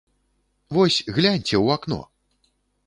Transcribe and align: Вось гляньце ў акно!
Вось 0.77 0.97
гляньце 1.19 1.53
ў 1.63 1.67
акно! 1.77 2.01